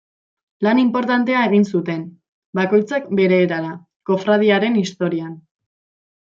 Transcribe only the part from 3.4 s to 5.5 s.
erara, kofradiaren historian.